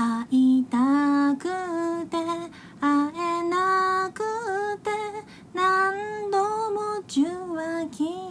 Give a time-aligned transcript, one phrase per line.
[0.00, 0.78] 会いた
[1.36, 1.44] く
[2.06, 2.16] て
[2.80, 4.22] 会えなく
[4.78, 4.90] て
[5.52, 7.20] 何度も受
[7.54, 8.29] 話器